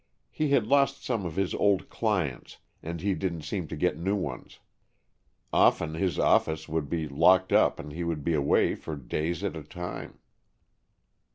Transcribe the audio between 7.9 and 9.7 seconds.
he would be away for days at a